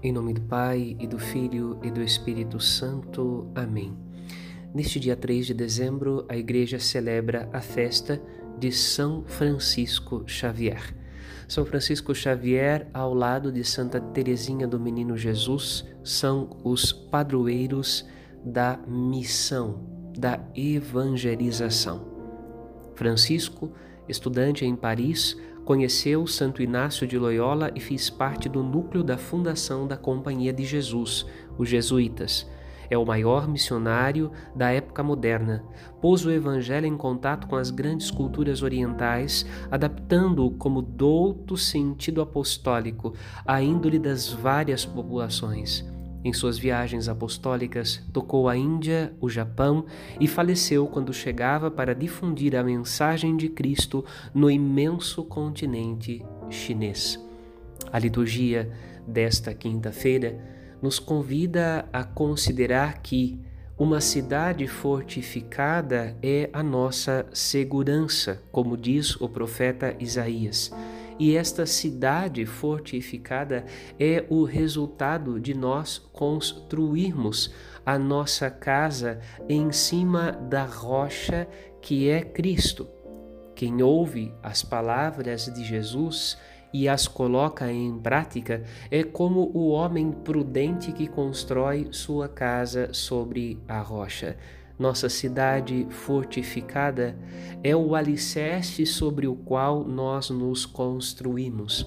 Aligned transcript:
Em 0.00 0.12
nome 0.12 0.32
do 0.32 0.42
Pai, 0.42 0.96
e 1.00 1.08
do 1.08 1.18
Filho, 1.18 1.76
e 1.82 1.90
do 1.90 2.00
Espírito 2.00 2.60
Santo. 2.60 3.50
Amém. 3.52 3.96
Neste 4.72 5.00
dia 5.00 5.16
3 5.16 5.46
de 5.46 5.54
dezembro, 5.54 6.24
a 6.28 6.36
Igreja 6.36 6.78
celebra 6.78 7.48
a 7.52 7.60
festa 7.60 8.22
de 8.60 8.70
São 8.70 9.24
Francisco 9.26 10.22
Xavier. 10.24 10.94
São 11.48 11.66
Francisco 11.66 12.14
Xavier, 12.14 12.88
ao 12.94 13.12
lado 13.12 13.50
de 13.50 13.64
Santa 13.64 14.00
Teresinha 14.00 14.68
do 14.68 14.78
Menino 14.78 15.16
Jesus, 15.16 15.84
são 16.04 16.60
os 16.62 16.92
padroeiros 16.92 18.06
da 18.44 18.78
missão, 18.86 19.84
da 20.16 20.38
evangelização. 20.54 22.06
Francisco, 22.94 23.72
estudante 24.08 24.64
em 24.64 24.76
Paris, 24.76 25.36
conheceu 25.68 26.26
Santo 26.26 26.62
Inácio 26.62 27.06
de 27.06 27.18
Loyola 27.18 27.70
e 27.74 27.80
fez 27.80 28.08
parte 28.08 28.48
do 28.48 28.62
núcleo 28.62 29.04
da 29.04 29.18
fundação 29.18 29.86
da 29.86 29.98
Companhia 29.98 30.50
de 30.50 30.64
Jesus, 30.64 31.26
os 31.58 31.68
Jesuítas. 31.68 32.50
É 32.88 32.96
o 32.96 33.04
maior 33.04 33.46
missionário 33.46 34.32
da 34.56 34.70
época 34.70 35.02
moderna. 35.02 35.62
Pôs 36.00 36.24
o 36.24 36.30
Evangelho 36.30 36.86
em 36.86 36.96
contato 36.96 37.46
com 37.46 37.54
as 37.54 37.70
grandes 37.70 38.10
culturas 38.10 38.62
orientais, 38.62 39.44
adaptando-o 39.70 40.52
como 40.52 40.80
douto 40.80 41.54
sentido 41.54 42.22
apostólico 42.22 43.12
à 43.44 43.60
índole 43.60 43.98
das 43.98 44.32
várias 44.32 44.86
populações. 44.86 45.84
Em 46.28 46.32
suas 46.34 46.58
viagens 46.58 47.08
apostólicas, 47.08 48.04
tocou 48.12 48.50
a 48.50 48.54
Índia, 48.54 49.14
o 49.18 49.30
Japão 49.30 49.86
e 50.20 50.28
faleceu 50.28 50.86
quando 50.86 51.10
chegava 51.10 51.70
para 51.70 51.94
difundir 51.94 52.54
a 52.54 52.62
mensagem 52.62 53.34
de 53.34 53.48
Cristo 53.48 54.04
no 54.34 54.50
imenso 54.50 55.24
continente 55.24 56.22
chinês. 56.50 57.18
A 57.90 57.98
liturgia 57.98 58.70
desta 59.06 59.54
quinta-feira 59.54 60.38
nos 60.82 60.98
convida 60.98 61.88
a 61.90 62.04
considerar 62.04 63.00
que 63.00 63.40
uma 63.78 63.98
cidade 63.98 64.66
fortificada 64.66 66.14
é 66.22 66.50
a 66.52 66.62
nossa 66.62 67.24
segurança, 67.32 68.42
como 68.52 68.76
diz 68.76 69.18
o 69.18 69.30
profeta 69.30 69.96
Isaías. 69.98 70.70
E 71.18 71.36
esta 71.36 71.66
cidade 71.66 72.46
fortificada 72.46 73.64
é 73.98 74.24
o 74.28 74.44
resultado 74.44 75.40
de 75.40 75.52
nós 75.52 75.98
construirmos 76.12 77.52
a 77.84 77.98
nossa 77.98 78.50
casa 78.50 79.18
em 79.48 79.72
cima 79.72 80.32
da 80.32 80.64
rocha 80.64 81.48
que 81.80 82.08
é 82.08 82.22
Cristo. 82.22 82.86
Quem 83.54 83.82
ouve 83.82 84.32
as 84.42 84.62
palavras 84.62 85.46
de 85.52 85.64
Jesus 85.64 86.38
e 86.72 86.88
as 86.88 87.08
coloca 87.08 87.72
em 87.72 87.98
prática 87.98 88.62
é 88.90 89.02
como 89.02 89.50
o 89.54 89.70
homem 89.70 90.12
prudente 90.12 90.92
que 90.92 91.08
constrói 91.08 91.88
sua 91.90 92.28
casa 92.28 92.92
sobre 92.92 93.58
a 93.66 93.80
rocha. 93.80 94.36
Nossa 94.78 95.08
cidade 95.08 95.86
fortificada 95.90 97.18
é 97.64 97.74
o 97.74 97.94
alicerce 97.94 98.86
sobre 98.86 99.26
o 99.26 99.34
qual 99.34 99.84
nós 99.84 100.30
nos 100.30 100.64
construímos. 100.64 101.84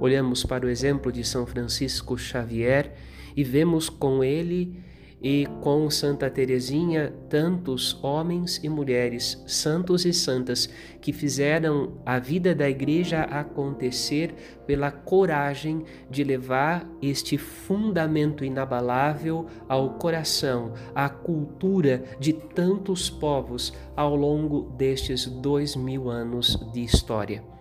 Olhamos 0.00 0.44
para 0.44 0.66
o 0.66 0.68
exemplo 0.68 1.12
de 1.12 1.22
São 1.22 1.46
Francisco 1.46 2.18
Xavier 2.18 2.96
e 3.36 3.44
vemos 3.44 3.88
com 3.88 4.24
ele 4.24 4.82
e 5.22 5.46
com 5.60 5.88
Santa 5.88 6.28
Teresinha 6.28 7.14
tantos 7.28 7.96
homens 8.02 8.58
e 8.62 8.68
mulheres, 8.68 9.42
santos 9.46 10.04
e 10.04 10.12
santas, 10.12 10.68
que 11.00 11.12
fizeram 11.12 11.92
a 12.04 12.18
vida 12.18 12.54
da 12.54 12.68
igreja 12.68 13.22
acontecer 13.22 14.34
pela 14.66 14.90
coragem 14.90 15.84
de 16.10 16.24
levar 16.24 16.86
este 17.00 17.38
fundamento 17.38 18.44
inabalável 18.44 19.46
ao 19.68 19.90
coração, 19.94 20.72
à 20.94 21.08
cultura 21.08 22.02
de 22.18 22.32
tantos 22.32 23.08
povos 23.08 23.72
ao 23.96 24.16
longo 24.16 24.72
destes 24.76 25.26
dois 25.26 25.76
mil 25.76 26.10
anos 26.10 26.56
de 26.72 26.82
história 26.82 27.52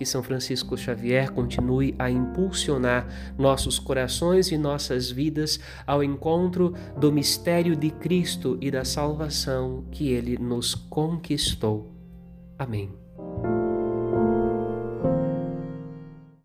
que 0.00 0.06
São 0.06 0.22
Francisco 0.22 0.78
Xavier 0.78 1.30
continue 1.30 1.94
a 1.98 2.10
impulsionar 2.10 3.06
nossos 3.36 3.78
corações 3.78 4.50
e 4.50 4.56
nossas 4.56 5.10
vidas 5.10 5.60
ao 5.86 6.02
encontro 6.02 6.72
do 6.96 7.12
mistério 7.12 7.76
de 7.76 7.90
Cristo 7.90 8.56
e 8.62 8.70
da 8.70 8.82
salvação 8.82 9.84
que 9.90 10.08
ele 10.08 10.38
nos 10.38 10.74
conquistou. 10.74 11.92
Amém. 12.58 12.90